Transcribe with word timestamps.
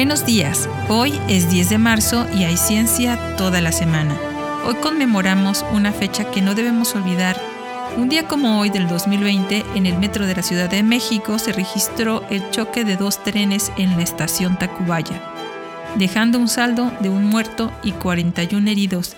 Buenos 0.00 0.24
días, 0.24 0.66
hoy 0.88 1.12
es 1.28 1.50
10 1.50 1.68
de 1.68 1.76
marzo 1.76 2.26
y 2.34 2.44
hay 2.44 2.56
ciencia 2.56 3.36
toda 3.36 3.60
la 3.60 3.70
semana. 3.70 4.16
Hoy 4.64 4.76
conmemoramos 4.76 5.62
una 5.74 5.92
fecha 5.92 6.30
que 6.30 6.40
no 6.40 6.54
debemos 6.54 6.94
olvidar. 6.94 7.38
Un 7.98 8.08
día 8.08 8.26
como 8.26 8.60
hoy 8.60 8.70
del 8.70 8.88
2020, 8.88 9.62
en 9.74 9.84
el 9.84 9.98
metro 9.98 10.24
de 10.24 10.34
la 10.34 10.42
Ciudad 10.42 10.70
de 10.70 10.82
México 10.82 11.38
se 11.38 11.52
registró 11.52 12.24
el 12.30 12.50
choque 12.50 12.82
de 12.86 12.96
dos 12.96 13.22
trenes 13.22 13.70
en 13.76 13.98
la 13.98 14.02
estación 14.02 14.58
Tacubaya, 14.58 15.20
dejando 15.96 16.38
un 16.38 16.48
saldo 16.48 16.90
de 17.00 17.10
un 17.10 17.26
muerto 17.26 17.70
y 17.82 17.92
41 17.92 18.70
heridos, 18.70 19.16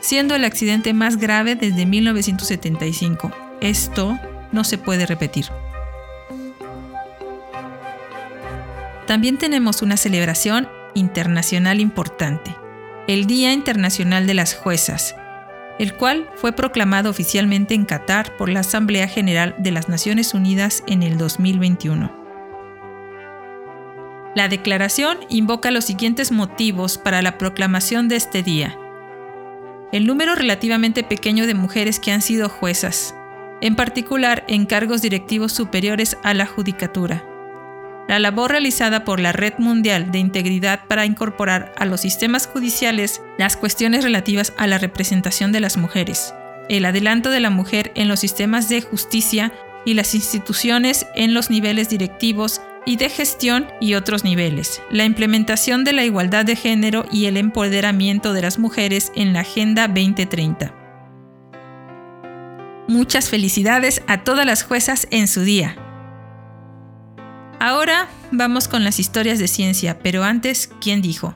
siendo 0.00 0.34
el 0.34 0.42
accidente 0.42 0.94
más 0.94 1.16
grave 1.16 1.54
desde 1.54 1.86
1975. 1.86 3.30
Esto 3.60 4.18
no 4.50 4.64
se 4.64 4.78
puede 4.78 5.06
repetir. 5.06 5.46
También 9.06 9.36
tenemos 9.36 9.82
una 9.82 9.98
celebración 9.98 10.68
internacional 10.94 11.80
importante, 11.80 12.56
el 13.06 13.26
Día 13.26 13.52
Internacional 13.52 14.26
de 14.26 14.32
las 14.32 14.54
Juezas, 14.54 15.14
el 15.78 15.94
cual 15.94 16.30
fue 16.36 16.52
proclamado 16.52 17.10
oficialmente 17.10 17.74
en 17.74 17.84
Qatar 17.84 18.34
por 18.38 18.48
la 18.48 18.60
Asamblea 18.60 19.06
General 19.06 19.54
de 19.58 19.72
las 19.72 19.90
Naciones 19.90 20.32
Unidas 20.32 20.82
en 20.86 21.02
el 21.02 21.18
2021. 21.18 22.24
La 24.34 24.48
declaración 24.48 25.18
invoca 25.28 25.70
los 25.70 25.84
siguientes 25.84 26.32
motivos 26.32 26.96
para 26.96 27.20
la 27.20 27.36
proclamación 27.36 28.08
de 28.08 28.16
este 28.16 28.42
día. 28.42 28.78
El 29.92 30.06
número 30.06 30.34
relativamente 30.34 31.04
pequeño 31.04 31.46
de 31.46 31.54
mujeres 31.54 32.00
que 32.00 32.10
han 32.10 32.22
sido 32.22 32.48
juezas, 32.48 33.14
en 33.60 33.76
particular 33.76 34.44
en 34.48 34.64
cargos 34.64 35.02
directivos 35.02 35.52
superiores 35.52 36.16
a 36.22 36.32
la 36.32 36.46
judicatura 36.46 37.33
la 38.08 38.18
labor 38.18 38.50
realizada 38.50 39.04
por 39.04 39.20
la 39.20 39.32
Red 39.32 39.54
Mundial 39.58 40.10
de 40.12 40.18
Integridad 40.18 40.86
para 40.86 41.06
incorporar 41.06 41.72
a 41.76 41.84
los 41.84 42.00
sistemas 42.00 42.46
judiciales 42.46 43.22
las 43.38 43.56
cuestiones 43.56 44.04
relativas 44.04 44.52
a 44.56 44.66
la 44.66 44.78
representación 44.78 45.52
de 45.52 45.60
las 45.60 45.76
mujeres, 45.76 46.34
el 46.68 46.84
adelanto 46.84 47.30
de 47.30 47.40
la 47.40 47.50
mujer 47.50 47.92
en 47.94 48.08
los 48.08 48.20
sistemas 48.20 48.68
de 48.68 48.82
justicia 48.82 49.52
y 49.84 49.94
las 49.94 50.14
instituciones 50.14 51.06
en 51.14 51.34
los 51.34 51.50
niveles 51.50 51.88
directivos 51.88 52.60
y 52.86 52.96
de 52.96 53.08
gestión 53.08 53.66
y 53.80 53.94
otros 53.94 54.24
niveles, 54.24 54.82
la 54.90 55.04
implementación 55.04 55.84
de 55.84 55.92
la 55.92 56.04
igualdad 56.04 56.44
de 56.44 56.56
género 56.56 57.06
y 57.10 57.26
el 57.26 57.36
empoderamiento 57.36 58.32
de 58.32 58.42
las 58.42 58.58
mujeres 58.58 59.12
en 59.14 59.32
la 59.32 59.40
Agenda 59.40 59.88
2030. 59.88 60.74
Muchas 62.86 63.30
felicidades 63.30 64.02
a 64.06 64.24
todas 64.24 64.44
las 64.44 64.62
juezas 64.62 65.06
en 65.10 65.26
su 65.26 65.40
día. 65.40 65.83
Ahora 67.64 68.08
vamos 68.30 68.68
con 68.68 68.84
las 68.84 69.00
historias 69.00 69.38
de 69.38 69.48
ciencia, 69.48 69.98
pero 69.98 70.22
antes, 70.22 70.68
¿quién 70.82 71.00
dijo? 71.00 71.34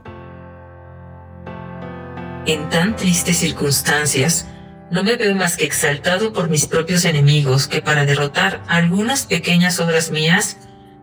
En 2.45 2.69
tan 2.69 2.97
tristes 2.97 3.39
circunstancias, 3.39 4.47
no 4.91 5.03
me 5.05 5.17
veo 5.17 5.35
más 5.35 5.57
que 5.57 5.65
exaltado 5.65 6.35
por 6.35 6.51
mis 6.51 6.67
propios 6.67 7.07
enemigos 7.07 7.67
que 7.67 7.81
para 7.81 8.05
derrotar 8.05 8.63
algunas 8.69 9.25
pequeñas 9.25 9.81
obras 9.81 10.11
mías 10.11 10.59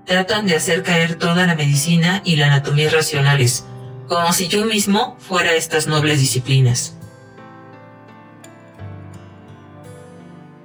tratan 0.05 0.45
de 0.45 0.57
hacer 0.57 0.83
caer 0.83 1.15
toda 1.15 1.47
la 1.47 1.55
medicina 1.55 2.21
y 2.23 2.35
la 2.35 2.45
anatomía 2.45 2.91
racionales, 2.91 3.65
como 4.07 4.31
si 4.31 4.47
yo 4.47 4.63
mismo 4.67 5.17
fuera 5.17 5.55
estas 5.55 5.87
nobles 5.87 6.19
disciplinas. 6.19 6.97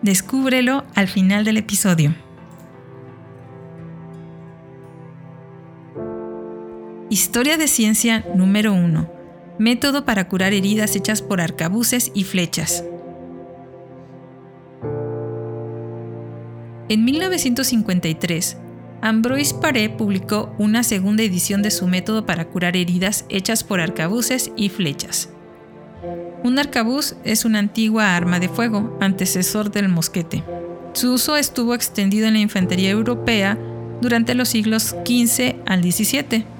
Descúbrelo 0.02 0.84
al 0.94 1.08
final 1.08 1.46
del 1.46 1.56
episodio. 1.56 2.14
Historia 7.12 7.56
de 7.56 7.66
ciencia 7.66 8.24
número 8.36 8.72
1. 8.72 9.10
Método 9.58 10.04
para 10.04 10.28
curar 10.28 10.52
heridas 10.52 10.94
hechas 10.94 11.22
por 11.22 11.40
arcabuces 11.40 12.12
y 12.14 12.22
flechas. 12.22 12.84
En 16.88 17.04
1953, 17.04 18.56
Ambroise 19.00 19.54
Paré 19.54 19.90
publicó 19.90 20.54
una 20.56 20.84
segunda 20.84 21.24
edición 21.24 21.62
de 21.62 21.72
su 21.72 21.88
método 21.88 22.26
para 22.26 22.44
curar 22.44 22.76
heridas 22.76 23.24
hechas 23.28 23.64
por 23.64 23.80
arcabuces 23.80 24.52
y 24.54 24.68
flechas. 24.68 25.30
Un 26.44 26.60
arcabuz 26.60 27.16
es 27.24 27.44
una 27.44 27.58
antigua 27.58 28.14
arma 28.14 28.38
de 28.38 28.48
fuego, 28.48 28.96
antecesor 29.00 29.72
del 29.72 29.88
mosquete. 29.88 30.44
Su 30.92 31.14
uso 31.14 31.36
estuvo 31.36 31.74
extendido 31.74 32.28
en 32.28 32.34
la 32.34 32.40
infantería 32.40 32.90
europea 32.90 33.58
durante 34.00 34.36
los 34.36 34.48
siglos 34.50 34.94
XV 35.04 35.56
al 35.66 35.82
XVII 35.82 36.59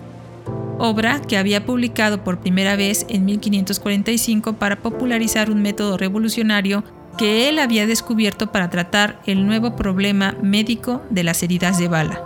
obra 0.80 1.20
que 1.20 1.36
había 1.36 1.64
publicado 1.64 2.24
por 2.24 2.40
primera 2.40 2.74
vez 2.74 3.06
en 3.08 3.24
1545 3.26 4.54
para 4.54 4.76
popularizar 4.76 5.50
un 5.50 5.62
método 5.62 5.96
revolucionario 5.96 6.82
que 7.18 7.48
él 7.48 7.58
había 7.58 7.86
descubierto 7.86 8.50
para 8.50 8.70
tratar 8.70 9.20
el 9.26 9.46
nuevo 9.46 9.76
problema 9.76 10.34
médico 10.42 11.02
de 11.10 11.22
las 11.22 11.42
heridas 11.42 11.78
de 11.78 11.88
bala. 11.88 12.22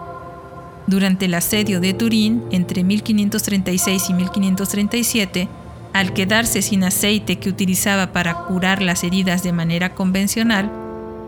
Durante 0.86 1.24
el 1.24 1.34
asedio 1.34 1.80
de 1.80 1.94
Turín 1.94 2.44
entre 2.50 2.84
1536 2.84 4.10
y 4.10 4.14
1537, 4.14 5.48
al 5.92 6.12
quedarse 6.12 6.62
sin 6.62 6.84
aceite 6.84 7.38
que 7.38 7.48
utilizaba 7.48 8.12
para 8.12 8.34
curar 8.34 8.82
las 8.82 9.02
heridas 9.02 9.42
de 9.42 9.52
manera 9.52 9.94
convencional, 9.94 10.70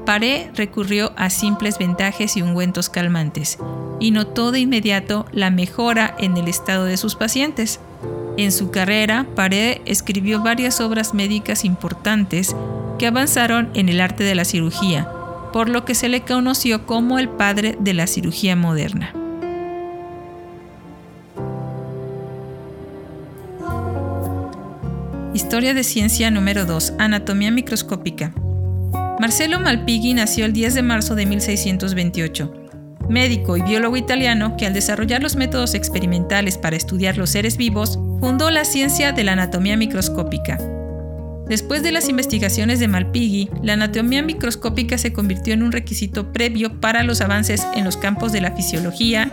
Paré 0.06 0.52
recurrió 0.54 1.12
a 1.16 1.30
simples 1.30 1.78
ventajes 1.78 2.36
y 2.36 2.42
ungüentos 2.42 2.88
calmantes 2.88 3.58
y 3.98 4.12
notó 4.12 4.52
de 4.52 4.60
inmediato 4.60 5.26
la 5.32 5.50
mejora 5.50 6.14
en 6.20 6.36
el 6.36 6.46
estado 6.46 6.84
de 6.84 6.96
sus 6.96 7.16
pacientes. 7.16 7.80
En 8.36 8.52
su 8.52 8.70
carrera, 8.70 9.26
Paré 9.34 9.82
escribió 9.84 10.40
varias 10.40 10.80
obras 10.80 11.12
médicas 11.12 11.64
importantes 11.64 12.54
que 13.00 13.08
avanzaron 13.08 13.68
en 13.74 13.88
el 13.88 14.00
arte 14.00 14.22
de 14.22 14.36
la 14.36 14.44
cirugía, 14.44 15.10
por 15.52 15.68
lo 15.68 15.84
que 15.84 15.96
se 15.96 16.08
le 16.08 16.20
conoció 16.20 16.86
como 16.86 17.18
el 17.18 17.28
padre 17.28 17.76
de 17.80 17.92
la 17.92 18.06
cirugía 18.06 18.54
moderna. 18.54 19.12
Historia 25.34 25.74
de 25.74 25.82
ciencia 25.82 26.30
número 26.30 26.64
2. 26.64 26.94
Anatomía 26.98 27.50
microscópica. 27.50 28.32
Marcelo 29.18 29.58
Malpighi 29.58 30.12
nació 30.12 30.44
el 30.44 30.52
10 30.52 30.74
de 30.74 30.82
marzo 30.82 31.14
de 31.14 31.24
1628, 31.24 32.52
médico 33.08 33.56
y 33.56 33.62
biólogo 33.62 33.96
italiano 33.96 34.58
que 34.58 34.66
al 34.66 34.74
desarrollar 34.74 35.22
los 35.22 35.36
métodos 35.36 35.74
experimentales 35.74 36.58
para 36.58 36.76
estudiar 36.76 37.16
los 37.16 37.30
seres 37.30 37.56
vivos, 37.56 37.98
fundó 38.20 38.50
la 38.50 38.66
ciencia 38.66 39.12
de 39.12 39.24
la 39.24 39.32
anatomía 39.32 39.78
microscópica. 39.78 40.58
Después 41.48 41.82
de 41.82 41.92
las 41.92 42.10
investigaciones 42.10 42.78
de 42.78 42.88
Malpighi, 42.88 43.48
la 43.62 43.72
anatomía 43.72 44.20
microscópica 44.20 44.98
se 44.98 45.14
convirtió 45.14 45.54
en 45.54 45.62
un 45.62 45.72
requisito 45.72 46.32
previo 46.32 46.78
para 46.80 47.02
los 47.02 47.22
avances 47.22 47.66
en 47.74 47.84
los 47.84 47.96
campos 47.96 48.32
de 48.32 48.42
la 48.42 48.52
fisiología, 48.52 49.30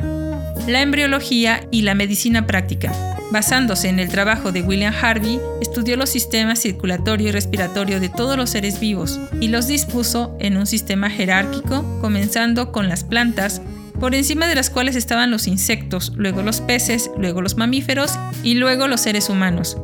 la 0.68 0.81
embriología 0.81 1.68
y 1.72 1.81
la 1.81 1.96
medicina 1.96 2.47
práctica. 2.47 2.91
Basándose 3.31 3.90
en 3.90 4.00
el 4.00 4.09
trabajo 4.09 4.51
de 4.51 4.62
William 4.62 4.94
Harvey, 5.01 5.40
estudió 5.62 5.97
los 5.97 6.09
sistemas 6.09 6.59
circulatorio 6.59 7.29
y 7.29 7.31
respiratorio 7.31 8.00
de 8.00 8.09
todos 8.09 8.38
los 8.38 8.51
seres 8.51 8.79
vivos 8.79 9.19
y 9.41 9.47
los 9.47 9.68
dispuso 9.68 10.38
en 10.40 10.56
un 10.57 10.68
sistema 10.68 11.09
jerárquico, 11.09 11.84
comenzando 12.00 12.72
con 12.72 12.90
las 12.90 13.03
plantas, 13.03 13.62
por 14.00 14.16
encima 14.16 14.47
de 14.47 14.56
las 14.56 14.69
cuales 14.69 14.95
estaban 14.95 15.31
los 15.31 15.48
insectos, 15.48 16.12
luego 16.15 16.44
los 16.44 16.62
peces, 16.62 17.10
luego 17.18 17.42
los 17.42 17.57
mamíferos 17.57 18.18
y 18.44 18.56
luego 18.56 18.88
los 18.88 19.01
seres 19.01 19.30
humanos. 19.30 19.77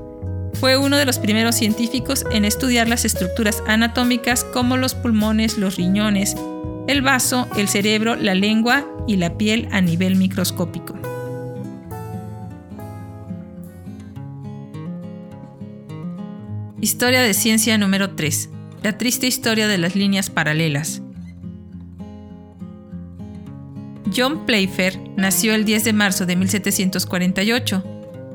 Fue 0.60 0.78
uno 0.78 0.98
de 0.98 1.06
los 1.06 1.20
primeros 1.20 1.56
científicos 1.56 2.26
en 2.32 2.44
estudiar 2.44 2.88
las 2.90 3.06
estructuras 3.06 3.64
anatómicas 3.68 4.44
como 4.44 4.78
los 4.78 4.94
pulmones, 4.94 5.58
los 5.58 5.78
riñones, 5.78 6.36
el 6.90 7.04
vaso, 7.04 7.48
el 7.56 7.68
cerebro, 7.68 8.16
la 8.16 8.34
lengua 8.34 8.84
y 9.08 9.18
la 9.18 9.38
piel 9.38 9.68
a 9.72 9.80
nivel 9.80 10.16
microscópico. 10.16 10.96
Historia 16.82 17.22
de 17.22 17.36
ciencia 17.36 17.78
número 17.78 18.16
3. 18.16 18.50
La 18.82 18.98
triste 18.98 19.28
historia 19.28 19.68
de 19.68 19.78
las 19.78 19.96
líneas 19.96 20.32
paralelas. 20.32 21.04
John 24.16 24.48
Playfair 24.48 25.00
nació 25.16 25.54
el 25.54 25.66
10 25.66 25.84
de 25.84 25.94
marzo 25.94 26.26
de 26.26 26.36
1748, 26.38 27.84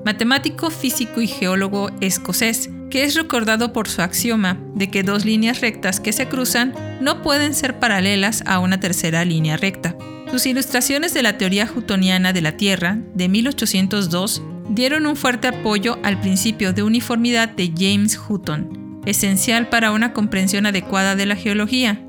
matemático, 0.04 0.70
físico 0.70 1.20
y 1.20 1.26
geólogo 1.26 1.90
escocés, 2.00 2.70
que 2.90 3.04
es 3.04 3.14
recordado 3.14 3.72
por 3.72 3.88
su 3.88 4.02
axioma 4.02 4.58
de 4.74 4.90
que 4.90 5.02
dos 5.02 5.24
líneas 5.24 5.60
rectas 5.60 6.00
que 6.00 6.12
se 6.12 6.28
cruzan 6.28 6.72
no 7.00 7.22
pueden 7.22 7.54
ser 7.54 7.78
paralelas 7.78 8.42
a 8.46 8.58
una 8.58 8.80
tercera 8.80 9.24
línea 9.24 9.56
recta. 9.56 9.96
Sus 10.30 10.46
ilustraciones 10.46 11.14
de 11.14 11.22
la 11.22 11.38
teoría 11.38 11.66
jutoniana 11.66 12.32
de 12.32 12.40
la 12.40 12.56
Tierra, 12.56 12.98
de 13.14 13.28
1802, 13.28 14.42
dieron 14.68 15.06
un 15.06 15.16
fuerte 15.16 15.48
apoyo 15.48 15.98
al 16.02 16.20
principio 16.20 16.72
de 16.72 16.82
uniformidad 16.82 17.48
de 17.48 17.72
James 17.76 18.18
Hutton, 18.28 19.00
esencial 19.06 19.68
para 19.68 19.92
una 19.92 20.12
comprensión 20.12 20.66
adecuada 20.66 21.14
de 21.14 21.26
la 21.26 21.36
geología. 21.36 22.00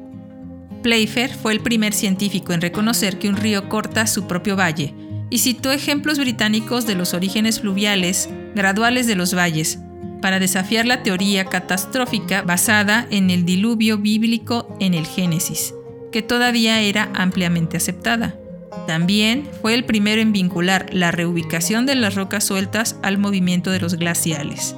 Playfair 0.81 1.33
fue 1.33 1.54
el 1.54 1.62
primer 1.62 1.94
científico 1.94 2.54
en 2.54 2.62
reconocer 2.62 3.19
que 3.19 3.27
un 3.27 3.38
río 3.38 3.69
corta 3.69 4.07
su 4.07 4.27
propio 4.27 4.56
valle 4.56 4.94
y 5.30 5.39
citó 5.39 5.72
ejemplos 5.72 6.19
británicos 6.19 6.86
de 6.86 6.95
los 6.95 7.13
orígenes 7.13 7.60
fluviales 7.60 8.30
graduales 8.54 9.07
de 9.07 9.16
los 9.16 9.36
valles, 9.36 9.80
para 10.25 10.39
desafiar 10.39 10.88
la 10.88 11.04
teoría 11.04 11.45
catastrófica 11.45 12.42
basada 12.42 13.06
en 13.12 13.30
el 13.30 13.45
diluvio 13.45 14.00
bíblico 14.00 14.75
en 14.80 14.95
el 14.95 15.06
Génesis, 15.06 15.75
que 16.12 16.24
todavía 16.24 16.81
era 16.81 17.12
ampliamente 17.13 17.77
aceptada. 17.77 18.36
También 18.88 19.48
fue 19.62 19.75
el 19.75 19.86
primero 19.86 20.24
en 20.24 20.31
vincular 20.31 20.88
la 20.92 21.12
reubicación 21.12 21.86
de 21.86 21.94
las 21.94 22.16
rocas 22.16 22.44
sueltas 22.44 22.98
al 23.04 23.19
movimiento 23.19 23.69
de 23.69 23.80
los 23.80 23.94
glaciales. 23.94 24.75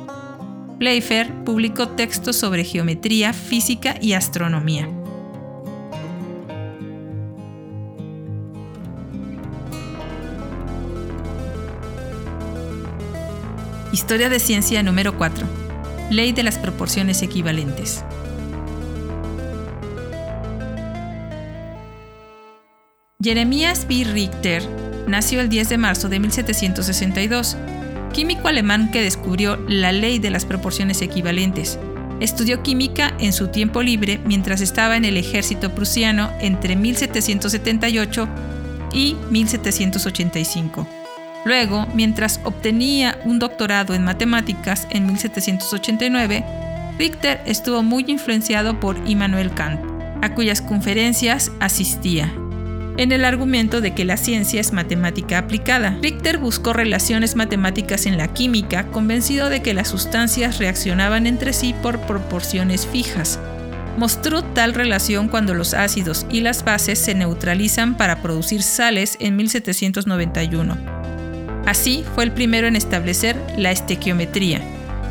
Playfair 0.79 1.31
publicó 1.45 1.87
textos 1.87 2.35
sobre 2.35 2.65
geometría, 2.65 3.31
física 3.31 3.95
y 4.01 4.11
astronomía. 4.11 4.89
Historia 13.97 14.29
de 14.29 14.39
ciencia 14.39 14.83
número 14.83 15.17
4. 15.17 15.47
Ley 16.11 16.31
de 16.31 16.43
las 16.43 16.59
proporciones 16.59 17.23
equivalentes. 17.23 18.03
Jeremías 23.19 23.87
B. 23.87 24.03
Richter 24.03 24.61
nació 25.07 25.41
el 25.41 25.49
10 25.49 25.69
de 25.69 25.77
marzo 25.79 26.09
de 26.09 26.19
1762, 26.19 27.57
químico 28.13 28.47
alemán 28.47 28.91
que 28.91 29.01
descubrió 29.01 29.57
la 29.67 29.91
ley 29.91 30.19
de 30.19 30.29
las 30.29 30.45
proporciones 30.45 31.01
equivalentes. 31.01 31.79
Estudió 32.19 32.61
química 32.61 33.15
en 33.17 33.33
su 33.33 33.47
tiempo 33.47 33.81
libre 33.81 34.19
mientras 34.25 34.61
estaba 34.61 34.95
en 34.95 35.05
el 35.05 35.17
ejército 35.17 35.73
prusiano 35.73 36.31
entre 36.39 36.75
1778 36.75 38.27
y 38.93 39.15
1785. 39.31 40.96
Luego, 41.47 41.87
mientras 41.93 42.41
obtenía 42.43 43.17
un 43.23 43.39
doctorado 43.39 43.93
en 43.93 44.03
matemáticas 44.03 44.85
en 44.89 45.05
1789, 45.05 46.43
Richter 46.99 47.39
estuvo 47.45 47.83
muy 47.83 48.03
influenciado 48.07 48.81
por 48.81 48.97
Immanuel 49.07 49.53
Kant, 49.53 49.79
a 50.21 50.35
cuyas 50.35 50.61
conferencias 50.61 51.53
asistía, 51.61 52.33
en 52.97 53.13
el 53.13 53.23
argumento 53.23 53.79
de 53.79 53.93
que 53.93 54.03
la 54.03 54.17
ciencia 54.17 54.59
es 54.59 54.73
matemática 54.73 55.37
aplicada. 55.37 55.97
Richter 56.01 56.37
buscó 56.37 56.73
relaciones 56.73 57.37
matemáticas 57.37 58.07
en 58.07 58.17
la 58.17 58.27
química, 58.33 58.87
convencido 58.87 59.49
de 59.49 59.61
que 59.61 59.73
las 59.73 59.87
sustancias 59.87 60.57
reaccionaban 60.57 61.27
entre 61.27 61.53
sí 61.53 61.73
por 61.81 61.97
proporciones 62.01 62.85
fijas. 62.85 63.39
Mostró 63.97 64.43
tal 64.43 64.73
relación 64.73 65.29
cuando 65.29 65.53
los 65.53 65.73
ácidos 65.73 66.25
y 66.29 66.41
las 66.41 66.65
bases 66.65 66.99
se 66.99 67.15
neutralizan 67.15 67.95
para 67.95 68.21
producir 68.21 68.63
sales 68.63 69.15
en 69.21 69.37
1791 69.37 70.96
Así 71.67 72.05
fue 72.15 72.23
el 72.23 72.31
primero 72.31 72.65
en 72.65 72.77
establecer 72.77 73.35
la 73.57 73.71
estequiometría, 73.71 74.61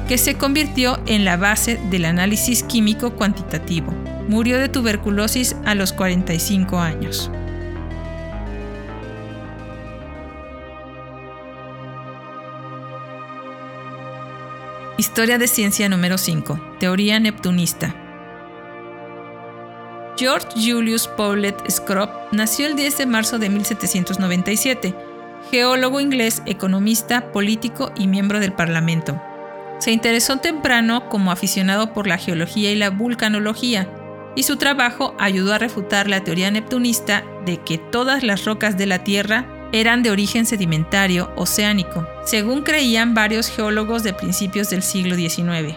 que 0.08 0.16
se 0.16 0.38
convirtió 0.38 0.98
en 1.04 1.26
la 1.26 1.36
base 1.36 1.78
del 1.90 2.06
análisis 2.06 2.62
químico 2.62 3.12
cuantitativo. 3.12 3.92
Murió 4.26 4.58
de 4.58 4.70
tuberculosis 4.70 5.54
a 5.66 5.74
los 5.74 5.92
45 5.92 6.78
años. 6.78 7.30
Historia 14.96 15.36
de 15.36 15.48
ciencia 15.48 15.90
número 15.90 16.16
5. 16.16 16.58
Teoría 16.80 17.20
neptunista. 17.20 17.94
George 20.16 20.48
Julius 20.54 21.06
Paulet 21.06 21.70
Scrope 21.70 22.14
nació 22.32 22.66
el 22.66 22.76
10 22.76 22.96
de 22.96 23.04
marzo 23.04 23.38
de 23.38 23.50
1797 23.50 25.05
geólogo 25.50 26.00
inglés, 26.00 26.42
economista, 26.46 27.32
político 27.32 27.92
y 27.96 28.06
miembro 28.06 28.40
del 28.40 28.52
Parlamento. 28.52 29.20
Se 29.78 29.90
interesó 29.90 30.38
temprano 30.38 31.08
como 31.08 31.30
aficionado 31.30 31.92
por 31.92 32.06
la 32.06 32.18
geología 32.18 32.70
y 32.70 32.76
la 32.76 32.90
vulcanología, 32.90 33.88
y 34.34 34.42
su 34.42 34.56
trabajo 34.56 35.14
ayudó 35.18 35.54
a 35.54 35.58
refutar 35.58 36.08
la 36.08 36.22
teoría 36.22 36.50
neptunista 36.50 37.24
de 37.44 37.58
que 37.58 37.78
todas 37.78 38.22
las 38.22 38.44
rocas 38.44 38.76
de 38.76 38.86
la 38.86 39.04
Tierra 39.04 39.46
eran 39.72 40.02
de 40.02 40.10
origen 40.10 40.46
sedimentario 40.46 41.30
oceánico, 41.36 42.06
según 42.24 42.62
creían 42.62 43.14
varios 43.14 43.48
geólogos 43.48 44.02
de 44.02 44.12
principios 44.12 44.70
del 44.70 44.82
siglo 44.82 45.16
XIX. 45.16 45.76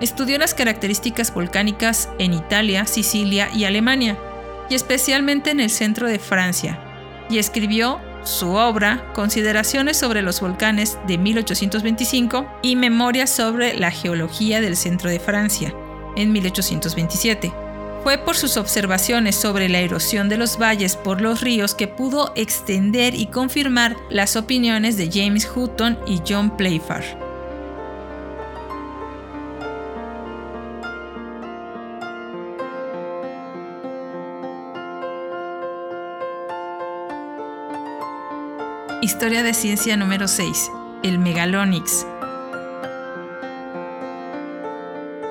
Estudió 0.00 0.38
las 0.38 0.54
características 0.54 1.32
volcánicas 1.32 2.08
en 2.18 2.34
Italia, 2.34 2.86
Sicilia 2.86 3.48
y 3.54 3.64
Alemania, 3.64 4.18
y 4.68 4.74
especialmente 4.74 5.50
en 5.50 5.60
el 5.60 5.70
centro 5.70 6.08
de 6.08 6.18
Francia, 6.18 6.78
y 7.30 7.38
escribió 7.38 8.00
su 8.24 8.52
obra 8.52 9.12
Consideraciones 9.14 9.96
sobre 9.96 10.22
los 10.22 10.40
volcanes 10.40 10.98
de 11.06 11.18
1825 11.18 12.46
y 12.62 12.76
Memorias 12.76 13.30
sobre 13.30 13.74
la 13.74 13.90
geología 13.90 14.60
del 14.60 14.76
centro 14.76 15.10
de 15.10 15.20
Francia 15.20 15.74
en 16.16 16.32
1827. 16.32 17.52
Fue 18.02 18.18
por 18.18 18.36
sus 18.36 18.56
observaciones 18.56 19.36
sobre 19.36 19.68
la 19.68 19.78
erosión 19.78 20.28
de 20.28 20.36
los 20.36 20.58
valles 20.60 20.96
por 20.96 21.20
los 21.20 21.40
ríos 21.40 21.74
que 21.74 21.86
pudo 21.86 22.32
extender 22.34 23.14
y 23.14 23.26
confirmar 23.26 23.96
las 24.10 24.34
opiniones 24.34 24.96
de 24.96 25.08
James 25.12 25.48
Hutton 25.54 25.98
y 26.06 26.20
John 26.26 26.56
Playfair. 26.56 27.21
Historia 39.02 39.42
de 39.42 39.52
ciencia 39.52 39.96
número 39.96 40.28
6. 40.28 40.70
El 41.02 41.18
Megalonyx. 41.18 42.06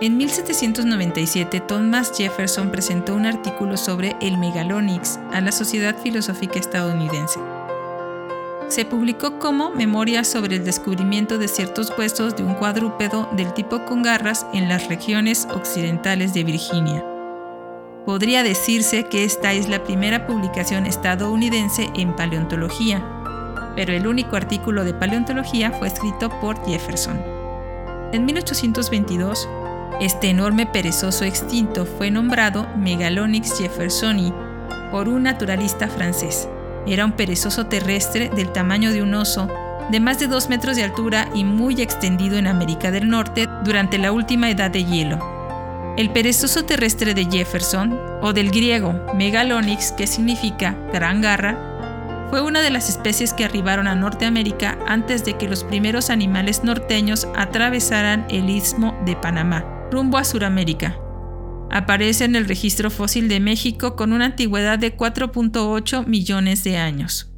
En 0.02 0.18
1797, 0.18 1.62
Thomas 1.62 2.12
Jefferson 2.14 2.70
presentó 2.70 3.16
un 3.16 3.26
artículo 3.26 3.78
sobre 3.78 4.18
el 4.20 4.38
Megalonyx 4.38 5.22
a 5.32 5.40
la 5.40 5.54
Sociedad 5.54 5.96
Filosófica 5.98 6.60
Estadounidense. 6.60 7.40
Se 8.68 8.84
publicó 8.84 9.40
como 9.40 9.70
Memoria 9.70 10.26
sobre 10.26 10.58
el 10.58 10.66
descubrimiento 10.66 11.38
de 11.38 11.48
ciertos 11.48 11.94
huesos 11.98 12.36
de 12.36 12.44
un 12.44 12.56
cuadrúpedo 12.56 13.30
del 13.38 13.54
tipo 13.54 13.86
con 13.86 14.04
garras 14.04 14.46
en 14.54 14.68
las 14.68 14.90
regiones 14.90 15.48
occidentales 15.50 16.34
de 16.34 16.44
Virginia. 16.44 17.06
Podría 18.06 18.44
decirse 18.44 19.06
que 19.06 19.24
esta 19.24 19.54
es 19.54 19.70
la 19.70 19.82
primera 19.86 20.28
publicación 20.28 20.86
estadounidense 20.88 21.90
en 21.96 22.14
paleontología 22.18 23.20
pero 23.76 23.94
el 23.94 24.08
único 24.08 24.36
artículo 24.36 24.84
de 24.84 24.94
paleontología 24.94 25.72
fue 25.72 25.88
escrito 25.88 26.30
por 26.40 26.64
Jefferson. 26.66 27.20
En 28.12 28.26
1822, 28.26 29.48
este 30.00 30.30
enorme 30.30 30.66
perezoso 30.66 31.26
extinto 31.26 31.86
fue 31.86 32.12
nombrado 32.12 32.68
Megalonyx 32.78 33.58
jeffersoni 33.58 34.34
por 34.92 35.08
un 35.08 35.24
naturalista 35.24 35.88
francés. 35.88 36.50
Era 36.88 37.06
un 37.06 37.12
perezoso 37.12 37.68
terrestre 37.68 38.30
del 38.36 38.52
tamaño 38.52 38.92
de 38.92 39.02
un 39.02 39.14
oso, 39.14 39.48
de 39.90 40.00
más 40.00 40.20
de 40.20 40.28
2 40.28 40.50
metros 40.50 40.76
de 40.76 40.84
altura 40.84 41.30
y 41.34 41.44
muy 41.44 41.82
extendido 41.82 42.38
en 42.38 42.48
América 42.48 42.92
del 42.92 43.10
Norte 43.10 43.48
durante 43.64 43.98
la 43.98 44.12
última 44.12 44.50
edad 44.50 44.72
de 44.72 44.84
hielo. 44.84 45.20
El 45.98 46.10
perezoso 46.10 46.66
terrestre 46.66 47.14
de 47.14 47.26
Jefferson, 47.26 48.00
o 48.22 48.34
del 48.34 48.50
griego 48.50 48.94
megalonyx, 49.16 49.92
que 49.92 50.08
significa 50.08 50.76
gran 50.94 51.22
garra, 51.22 51.71
fue 52.32 52.42
una 52.42 52.62
de 52.62 52.70
las 52.70 52.88
especies 52.88 53.34
que 53.34 53.44
arribaron 53.44 53.88
a 53.88 53.94
Norteamérica 53.94 54.80
antes 54.88 55.26
de 55.26 55.38
que 55.38 55.50
los 55.50 55.66
primeros 55.66 56.10
animales 56.10 56.64
norteños 56.64 57.28
atravesaran 57.36 58.26
el 58.30 58.50
istmo 58.50 58.98
de 59.06 59.18
Panamá, 59.18 59.66
rumbo 59.92 60.18
a 60.18 60.24
Sudamérica. 60.24 60.98
Aparece 61.70 62.24
en 62.24 62.38
el 62.38 62.48
registro 62.48 62.90
fósil 62.90 63.28
de 63.28 63.42
México 63.42 63.98
con 63.98 64.14
una 64.14 64.28
antigüedad 64.28 64.80
de 64.80 64.96
4.8 64.96 66.06
millones 66.06 66.64
de 66.64 66.78
años. 66.78 67.31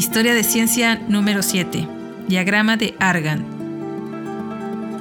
Historia 0.00 0.32
de 0.32 0.44
ciencia 0.44 0.96
número 1.08 1.42
7. 1.42 1.86
Diagrama 2.26 2.78
de 2.78 2.94
Argan. 3.00 3.44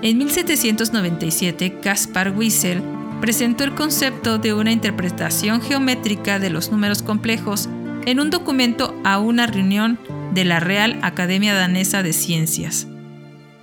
En 0.01 0.17
1797, 0.17 1.79
Caspar 1.81 2.31
Wiesel 2.31 2.81
presentó 3.21 3.63
el 3.63 3.75
concepto 3.75 4.39
de 4.39 4.53
una 4.53 4.73
interpretación 4.73 5.61
geométrica 5.61 6.37
de 6.37 6.49
los 6.49 6.69
números 6.69 7.01
complejos 7.01 7.69
en 8.05 8.19
un 8.19 8.29
documento 8.29 8.93
a 9.05 9.19
una 9.19 9.47
reunión 9.47 9.97
de 10.33 10.43
la 10.43 10.59
Real 10.59 10.99
Academia 11.01 11.53
Danesa 11.53 12.03
de 12.03 12.11
Ciencias. 12.11 12.85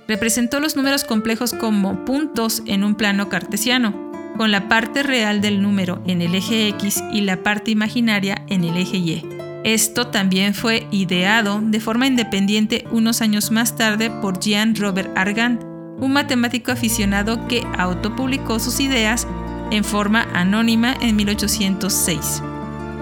Representó 0.07 0.59
los 0.59 0.75
números 0.75 1.03
complejos 1.03 1.53
como 1.53 2.03
puntos 2.03 2.63
en 2.65 2.83
un 2.83 2.95
plano 2.95 3.29
cartesiano, 3.29 3.93
con 4.37 4.49
la 4.49 4.67
parte 4.67 5.03
real 5.03 5.39
del 5.41 5.61
número 5.61 6.01
en 6.07 6.23
el 6.23 6.33
eje 6.33 6.67
X 6.69 7.03
y 7.13 7.21
la 7.21 7.43
parte 7.43 7.69
imaginaria 7.69 8.41
en 8.47 8.63
el 8.63 8.75
eje 8.75 8.97
Y. 8.97 9.36
Esto 9.67 10.07
también 10.07 10.53
fue 10.53 10.87
ideado 10.91 11.59
de 11.61 11.81
forma 11.81 12.07
independiente 12.07 12.85
unos 12.89 13.19
años 13.19 13.51
más 13.51 13.75
tarde 13.75 14.09
por 14.09 14.39
Jean 14.39 14.77
Robert 14.77 15.11
Argand, 15.17 15.61
un 15.99 16.13
matemático 16.13 16.71
aficionado 16.71 17.49
que 17.49 17.67
autopublicó 17.77 18.59
sus 18.59 18.79
ideas 18.79 19.27
en 19.69 19.83
forma 19.83 20.25
anónima 20.33 20.95
en 21.01 21.17
1806. 21.17 22.41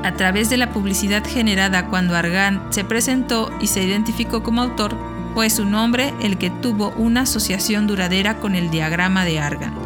A 0.03 0.13
través 0.15 0.49
de 0.49 0.57
la 0.57 0.71
publicidad 0.71 1.23
generada 1.23 1.85
cuando 1.85 2.15
Argand 2.15 2.73
se 2.73 2.83
presentó 2.83 3.51
y 3.61 3.67
se 3.67 3.83
identificó 3.83 4.41
como 4.41 4.63
autor, 4.63 4.97
fue 5.35 5.51
su 5.51 5.65
nombre 5.65 6.15
el 6.19 6.39
que 6.39 6.49
tuvo 6.49 6.95
una 6.97 7.21
asociación 7.21 7.85
duradera 7.85 8.39
con 8.39 8.55
el 8.55 8.71
diagrama 8.71 9.23
de 9.23 9.39
Argand. 9.39 9.84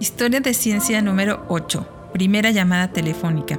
Historia 0.00 0.38
de 0.38 0.54
ciencia 0.54 1.02
número 1.02 1.44
8. 1.48 2.10
Primera 2.12 2.52
llamada 2.52 2.92
telefónica. 2.92 3.58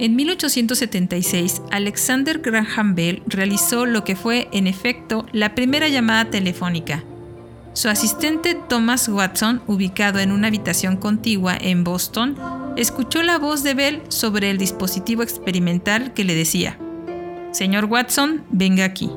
En 0.00 0.16
1876, 0.16 1.62
Alexander 1.70 2.40
Graham 2.40 2.96
Bell 2.96 3.22
realizó 3.28 3.86
lo 3.86 4.02
que 4.02 4.16
fue, 4.16 4.48
en 4.50 4.66
efecto, 4.66 5.24
la 5.30 5.54
primera 5.54 5.86
llamada 5.86 6.30
telefónica. 6.30 7.04
Su 7.74 7.88
asistente 7.88 8.56
Thomas 8.68 9.08
Watson, 9.08 9.62
ubicado 9.68 10.18
en 10.18 10.32
una 10.32 10.48
habitación 10.48 10.96
contigua 10.96 11.56
en 11.56 11.84
Boston, 11.84 12.36
escuchó 12.76 13.22
la 13.22 13.38
voz 13.38 13.62
de 13.62 13.74
Bell 13.74 14.02
sobre 14.08 14.50
el 14.50 14.58
dispositivo 14.58 15.22
experimental 15.22 16.12
que 16.12 16.24
le 16.24 16.34
decía, 16.34 16.76
Señor 17.52 17.84
Watson, 17.84 18.42
venga 18.50 18.84
aquí. 18.84 19.12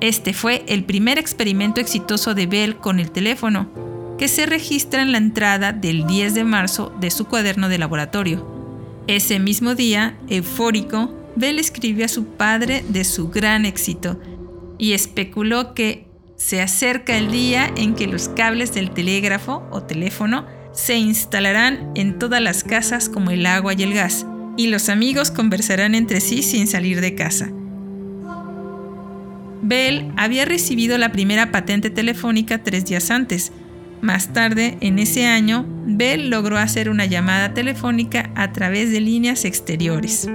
Este 0.00 0.32
fue 0.32 0.64
el 0.68 0.84
primer 0.84 1.18
experimento 1.18 1.82
exitoso 1.82 2.34
de 2.34 2.46
Bell 2.46 2.76
con 2.76 2.98
el 2.98 3.10
teléfono, 3.10 3.85
que 4.18 4.28
se 4.28 4.46
registra 4.46 5.02
en 5.02 5.12
la 5.12 5.18
entrada 5.18 5.72
del 5.72 6.06
10 6.06 6.34
de 6.34 6.44
marzo 6.44 6.92
de 7.00 7.10
su 7.10 7.26
cuaderno 7.26 7.68
de 7.68 7.78
laboratorio. 7.78 8.46
Ese 9.06 9.38
mismo 9.38 9.74
día, 9.74 10.16
eufórico, 10.28 11.14
Bell 11.36 11.58
escribió 11.58 12.06
a 12.06 12.08
su 12.08 12.26
padre 12.26 12.84
de 12.88 13.04
su 13.04 13.28
gran 13.28 13.66
éxito 13.66 14.18
y 14.78 14.92
especuló 14.92 15.74
que 15.74 16.06
se 16.36 16.60
acerca 16.60 17.16
el 17.16 17.30
día 17.30 17.70
en 17.76 17.94
que 17.94 18.06
los 18.06 18.28
cables 18.28 18.74
del 18.74 18.90
telégrafo 18.90 19.66
o 19.70 19.82
teléfono 19.82 20.46
se 20.72 20.96
instalarán 20.96 21.92
en 21.94 22.18
todas 22.18 22.42
las 22.42 22.62
casas 22.64 23.08
como 23.08 23.30
el 23.30 23.46
agua 23.46 23.72
y 23.74 23.82
el 23.82 23.94
gas, 23.94 24.26
y 24.56 24.68
los 24.68 24.88
amigos 24.88 25.30
conversarán 25.30 25.94
entre 25.94 26.20
sí 26.20 26.42
sin 26.42 26.66
salir 26.66 27.00
de 27.00 27.14
casa. 27.14 27.50
Bell 29.62 30.12
había 30.16 30.44
recibido 30.44 30.98
la 30.98 31.12
primera 31.12 31.50
patente 31.50 31.90
telefónica 31.90 32.62
tres 32.62 32.84
días 32.84 33.10
antes, 33.10 33.52
más 34.06 34.32
tarde, 34.32 34.78
en 34.80 34.98
ese 34.98 35.26
año, 35.26 35.66
Bell 35.84 36.30
logró 36.30 36.56
hacer 36.56 36.88
una 36.88 37.04
llamada 37.04 37.52
telefónica 37.52 38.30
a 38.36 38.52
través 38.52 38.90
de 38.92 39.00
líneas 39.00 39.44
exteriores. 39.44 40.28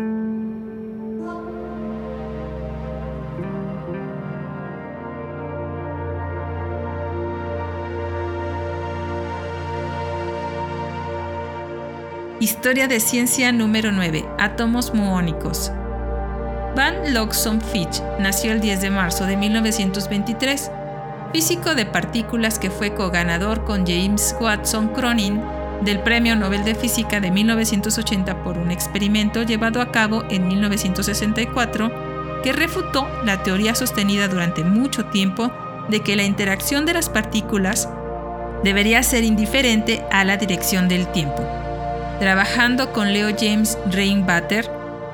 Historia 12.42 12.88
de 12.88 13.00
ciencia 13.00 13.52
número 13.52 13.92
9. 13.92 14.26
Átomos 14.38 14.94
muónicos. 14.94 15.72
Van 16.76 17.14
Loxon 17.14 17.62
Fitch 17.62 18.02
nació 18.20 18.52
el 18.52 18.62
10 18.62 18.82
de 18.82 18.90
marzo 18.90 19.26
de 19.26 19.38
1923 19.38 20.72
físico 21.32 21.76
de 21.76 21.86
partículas 21.86 22.60
que 22.60 22.70
fue 22.70 22.94
coganador 22.94 23.64
con 23.64 23.86
James 23.88 24.36
Watson 24.40 24.90
Cronin 24.90 25.42
del 25.82 26.00
Premio 26.00 26.36
Nobel 26.36 26.64
de 26.64 26.76
Física 26.76 27.20
de 27.20 27.32
1980 27.32 28.44
por 28.44 28.58
un 28.58 28.70
experimento 28.70 29.44
llevado 29.44 29.82
a 29.82 29.92
cabo 29.92 30.24
en 30.30 30.48
1964 30.48 32.42
que 32.44 32.52
refutó 32.54 33.08
la 33.24 33.44
teoría 33.44 33.76
sostenida 33.76 34.28
durante 34.28 34.64
mucho 34.64 35.06
tiempo 35.06 35.52
de 35.90 36.02
que 36.02 36.16
la 36.16 36.24
interacción 36.24 36.86
de 36.86 36.94
las 36.94 37.10
partículas 37.10 37.90
debería 38.64 39.02
ser 39.02 39.24
indiferente 39.24 40.04
a 40.12 40.24
la 40.24 40.38
dirección 40.38 40.88
del 40.88 41.08
tiempo. 41.08 41.44
Trabajando 42.20 42.94
con 42.94 43.14
Leo 43.14 43.30
James 43.38 43.78
Rainbatter, 43.90 44.70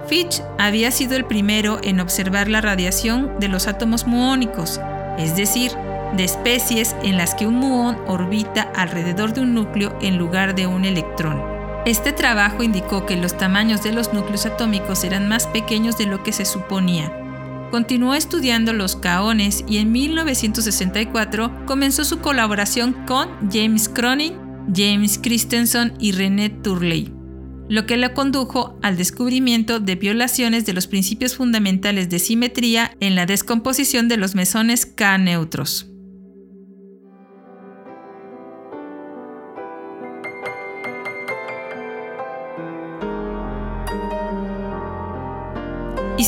Fitch 0.07 0.41
había 0.57 0.91
sido 0.91 1.15
el 1.15 1.25
primero 1.25 1.79
en 1.83 1.99
observar 1.99 2.47
la 2.49 2.61
radiación 2.61 3.39
de 3.39 3.47
los 3.47 3.67
átomos 3.67 4.07
muónicos, 4.07 4.81
es 5.17 5.35
decir, 5.35 5.71
de 6.15 6.23
especies 6.23 6.95
en 7.03 7.17
las 7.17 7.35
que 7.35 7.47
un 7.47 7.55
muón 7.55 7.97
orbita 8.07 8.71
alrededor 8.75 9.33
de 9.33 9.41
un 9.41 9.53
núcleo 9.53 9.97
en 10.01 10.17
lugar 10.17 10.55
de 10.55 10.67
un 10.67 10.85
electrón. 10.85 11.57
Este 11.85 12.11
trabajo 12.11 12.63
indicó 12.63 13.05
que 13.05 13.15
los 13.15 13.37
tamaños 13.37 13.81
de 13.81 13.93
los 13.93 14.13
núcleos 14.13 14.45
atómicos 14.45 15.03
eran 15.03 15.29
más 15.29 15.47
pequeños 15.47 15.97
de 15.97 16.05
lo 16.05 16.21
que 16.21 16.33
se 16.33 16.43
suponía. 16.43 17.11
Continuó 17.71 18.13
estudiando 18.13 18.73
los 18.73 18.95
caones 18.95 19.63
y 19.67 19.77
en 19.77 19.91
1964 19.91 21.65
comenzó 21.65 22.03
su 22.03 22.19
colaboración 22.19 22.93
con 23.05 23.29
James 23.51 23.89
Cronin, 23.89 24.35
James 24.73 25.19
Christensen 25.21 25.93
y 25.99 26.11
René 26.11 26.49
Turley, 26.49 27.13
lo 27.69 27.85
que 27.85 27.97
le 27.97 28.13
condujo 28.13 28.77
al 28.81 28.97
descubrimiento 28.97 29.79
de 29.79 29.95
violaciones 29.95 30.65
de 30.65 30.73
los 30.73 30.87
principios 30.87 31.35
fundamentales 31.35 32.09
de 32.09 32.19
simetría 32.19 32.91
en 32.99 33.15
la 33.15 33.25
descomposición 33.25 34.07
de 34.07 34.17
los 34.17 34.35
mesones 34.35 34.85
K 34.85 35.17
neutros. 35.17 35.89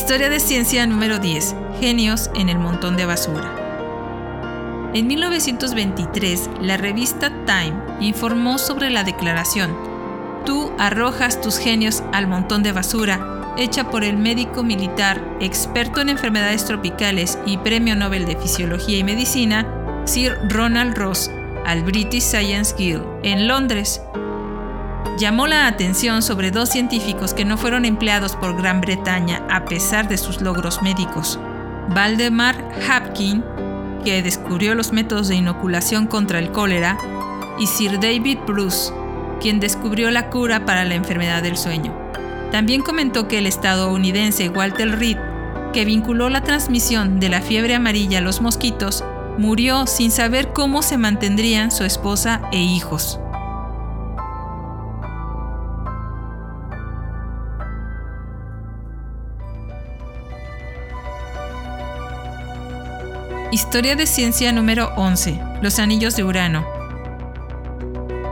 Historia 0.09 0.31
de 0.31 0.39
ciencia 0.39 0.87
número 0.87 1.19
10. 1.19 1.55
Genios 1.79 2.31
en 2.33 2.49
el 2.49 2.57
montón 2.57 2.97
de 2.97 3.05
basura. 3.05 4.89
En 4.95 5.05
1923, 5.05 6.49
la 6.61 6.77
revista 6.77 7.31
Time 7.45 7.75
informó 7.99 8.57
sobre 8.57 8.89
la 8.89 9.03
declaración 9.03 9.77
Tú 10.47 10.71
arrojas 10.79 11.39
tus 11.41 11.59
genios 11.59 12.01
al 12.11 12.25
montón 12.25 12.63
de 12.63 12.71
basura, 12.71 13.53
hecha 13.55 13.91
por 13.91 14.03
el 14.03 14.17
médico 14.17 14.63
militar, 14.63 15.23
experto 15.41 16.01
en 16.01 16.09
enfermedades 16.09 16.65
tropicales 16.65 17.37
y 17.45 17.57
premio 17.59 17.95
Nobel 17.95 18.25
de 18.25 18.35
Fisiología 18.35 18.97
y 18.97 19.03
Medicina, 19.03 19.67
Sir 20.05 20.39
Ronald 20.49 20.97
Ross, 20.97 21.29
al 21.67 21.83
British 21.83 22.23
Science 22.23 22.73
Guild, 22.75 23.05
en 23.21 23.47
Londres, 23.47 24.01
llamó 25.19 25.47
la 25.47 25.67
atención 25.67 26.21
sobre 26.21 26.49
dos 26.49 26.69
científicos 26.69 27.33
que 27.33 27.43
no 27.43 27.57
fueron 27.57 27.83
empleados 27.83 28.37
por 28.37 28.55
Gran 28.55 28.79
Bretaña 28.79 29.45
a 29.49 29.65
pesar 29.65 30.07
de 30.07 30.17
sus 30.17 30.41
logros 30.41 30.81
médicos. 30.81 31.37
Valdemar 31.89 32.55
Hapkin, 32.89 33.43
que 34.05 34.23
descubrió 34.23 34.75
los 34.75 34.93
métodos 34.93 35.27
de 35.27 35.35
inoculación 35.35 36.07
contra 36.07 36.39
el 36.39 36.51
cólera, 36.51 36.97
y 37.59 37.67
Sir 37.67 37.99
David 37.99 38.39
Bruce, 38.47 38.93
quien 39.41 39.59
descubrió 39.59 40.09
la 40.09 40.29
cura 40.29 40.65
para 40.65 40.85
la 40.85 40.95
enfermedad 40.95 41.43
del 41.43 41.57
sueño. 41.57 41.93
También 42.53 42.81
comentó 42.81 43.27
que 43.27 43.39
el 43.39 43.45
estadounidense 43.45 44.47
Walter 44.47 44.97
Reed, 44.97 45.17
que 45.73 45.83
vinculó 45.83 46.29
la 46.29 46.43
transmisión 46.43 47.19
de 47.19 47.27
la 47.27 47.41
fiebre 47.41 47.75
amarilla 47.75 48.19
a 48.19 48.21
los 48.21 48.39
mosquitos, 48.39 49.03
murió 49.37 49.85
sin 49.85 50.11
saber 50.11 50.53
cómo 50.53 50.81
se 50.81 50.97
mantendrían 50.97 51.71
su 51.71 51.83
esposa 51.83 52.41
e 52.53 52.59
hijos. 52.59 53.19
Historia 63.51 63.95
de 63.95 64.05
ciencia 64.05 64.51
número 64.51 64.93
11. 64.95 65.39
Los 65.63 65.79
anillos 65.79 66.15
de 66.15 66.23
Urano. 66.23 66.67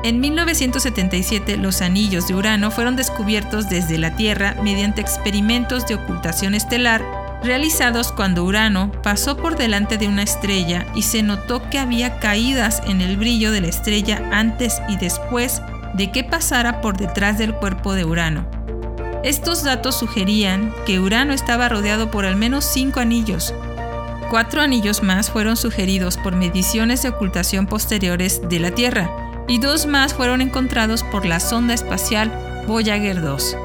En 0.04 0.20
1977 0.20 1.58
los 1.58 1.82
anillos 1.82 2.28
de 2.28 2.36
Urano 2.36 2.70
fueron 2.70 2.96
descubiertos 2.96 3.68
desde 3.68 3.98
la 3.98 4.16
Tierra 4.16 4.56
mediante 4.62 5.02
experimentos 5.02 5.88
de 5.88 5.96
ocultación 5.96 6.54
estelar 6.54 7.04
realizados 7.44 8.12
cuando 8.12 8.44
Urano 8.44 8.92
pasó 9.02 9.38
por 9.38 9.58
delante 9.58 9.98
de 9.98 10.08
una 10.08 10.22
estrella 10.22 10.86
y 10.94 11.02
se 11.02 11.24
notó 11.24 11.68
que 11.68 11.80
había 11.80 12.20
caídas 12.20 12.84
en 12.86 13.02
el 13.02 13.18
brillo 13.18 13.52
de 13.52 13.62
la 13.62 13.68
estrella 13.70 14.22
antes 14.32 14.84
y 14.88 14.98
después 14.98 15.64
de 15.96 16.12
que 16.12 16.24
pasara 16.26 16.80
por 16.80 16.96
detrás 16.96 17.40
del 17.40 17.56
cuerpo 17.56 17.96
de 17.96 18.06
Urano. 18.06 18.48
Estos 19.24 19.64
datos 19.64 19.98
sugerían 19.98 20.72
que 20.86 21.00
Urano 21.00 21.34
estaba 21.34 21.70
rodeado 21.70 22.12
por 22.12 22.26
al 22.26 22.36
menos 22.36 22.66
cinco 22.66 23.00
anillos, 23.00 23.52
Cuatro 24.30 24.62
anillos 24.62 25.04
más 25.04 25.32
fueron 25.32 25.56
sugeridos 25.56 26.18
por 26.18 26.36
mediciones 26.36 27.02
de 27.02 27.10
ocultación 27.10 27.66
posteriores 27.66 28.42
de 28.50 28.60
la 28.60 28.72
Tierra 28.72 29.10
y 29.48 29.60
dos 29.60 29.86
más 29.86 30.14
fueron 30.14 30.42
encontrados 30.42 31.04
por 31.04 31.26
la 31.26 31.40
sonda 31.40 31.74
espacial 31.74 32.30
Voyager 32.68 33.22
2, 33.22 33.56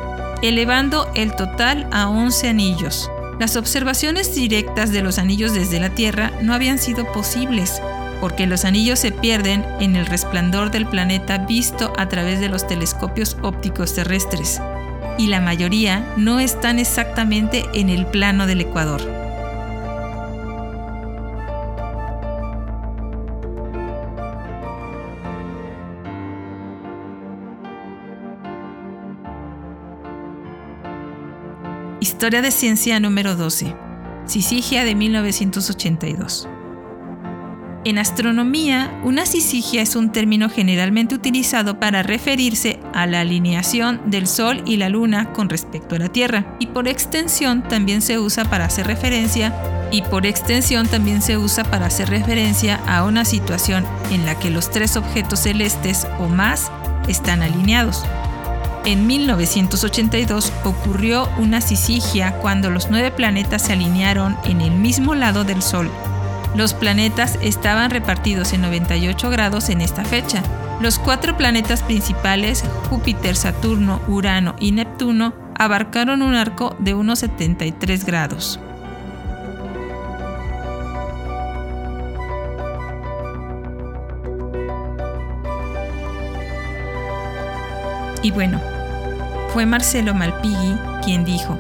elevando 0.43 1.11
el 1.17 1.35
total 1.35 1.89
a 1.91 2.09
11 2.09 2.49
anillos. 2.49 3.11
Las 3.41 3.57
observaciones 3.57 4.37
directas 4.37 4.93
de 4.93 5.03
los 5.03 5.19
anillos 5.19 5.53
desde 5.53 5.81
la 5.81 5.91
Tierra 5.91 6.31
no 6.43 6.55
habían 6.55 6.79
sido 6.79 7.11
posibles, 7.11 7.83
porque 8.21 8.47
los 8.47 8.65
anillos 8.65 9.01
se 9.01 9.11
pierden 9.11 9.67
en 9.81 9.97
el 9.97 10.07
resplandor 10.07 10.71
del 10.71 10.87
planeta 10.87 11.39
visto 11.39 11.93
a 11.99 12.09
través 12.09 12.39
de 12.39 12.49
los 12.49 12.69
telescopios 12.69 13.37
ópticos 13.43 13.95
terrestres, 13.95 14.61
y 15.19 15.27
la 15.27 15.41
mayoría 15.41 16.07
no 16.17 16.39
están 16.39 16.79
exactamente 16.79 17.65
en 17.75 17.89
el 17.89 18.07
plano 18.07 18.47
del 18.47 18.61
ecuador. 18.61 19.22
Historia 32.23 32.41
de 32.41 32.53
Ciencia 32.53 33.01
número 33.01 33.35
12. 33.35 33.75
Cisigia 34.27 34.85
de 34.85 34.95
1982. 34.95 36.49
En 37.85 37.99
astronomía, 37.99 38.97
una 39.03 39.27
cisigia 39.27 39.83
es 39.83 39.97
un 39.97 40.13
término 40.13 40.49
generalmente 40.49 41.17
utilizado 41.17 41.81
para 41.81 42.05
referirse 42.05 42.79
a 42.95 43.09
la 43.09 43.23
alineación 43.23 44.01
del 44.07 44.29
Sol 44.29 44.63
y 44.65 44.77
la 44.77 44.89
Luna 44.89 45.33
con 45.33 45.49
respecto 45.49 45.97
a 45.97 45.99
la 45.99 46.11
Tierra, 46.11 46.57
y 46.61 46.69
por 46.69 46.87
extensión 46.87 47.65
también 47.65 48.01
se 48.01 48.21
usa 48.21 48.45
para 48.45 48.67
hacer 48.67 48.87
referencia 48.87 49.53
y 49.91 50.03
por 50.03 50.25
extensión 50.25 50.87
también 50.87 51.23
se 51.23 51.39
usa 51.39 51.65
para 51.65 51.87
hacer 51.87 52.09
referencia 52.09 52.77
a 52.87 53.05
una 53.05 53.25
situación 53.25 53.85
en 54.13 54.27
la 54.27 54.39
que 54.39 54.51
los 54.51 54.71
tres 54.71 54.97
objetos 54.97 55.41
celestes 55.41 56.07
o 56.21 56.29
más 56.29 56.71
están 57.09 57.43
alineados. 57.43 58.05
En 58.85 59.07
1982 59.07 60.53
ocurrió 60.65 61.29
una 61.39 61.61
cisigia 61.61 62.33
cuando 62.39 62.69
los 62.69 62.91
nueve 62.91 63.11
planetas 63.11 63.63
se 63.63 63.75
alinearon 63.75 64.37
en 64.45 64.61
el 64.61 64.73
mismo 64.73 65.15
lado 65.15 65.45
del 65.45 65.63
Sol 65.63 65.91
los 66.55 66.75
planetas 66.75 67.39
estaban 67.41 67.91
repartidos 67.91 68.53
en 68.53 68.61
98 68.61 69.31
grados 69.31 69.71
en 69.71 69.81
esta 69.81 70.05
fecha. 70.05 70.43
Los 70.81 70.99
cuatro 70.99 71.37
planetas 71.37 71.83
principales, 71.83 72.63
Júpiter, 72.91 73.37
Saturno, 73.37 74.03
Urano 74.07 74.55
y 74.59 74.73
Neptuno, 74.73 75.33
abarcaron 75.59 76.21
un 76.21 76.35
arco 76.35 76.77
de 76.79 76.93
unos 76.93 77.21
73 77.21 78.05
grados. 78.05 78.61
Y 88.23 88.31
bueno, 88.31 88.61
fue 89.53 89.67
Marcelo 89.67 90.15
Malpighi 90.15 90.79
quien 91.05 91.25
dijo, 91.25 91.59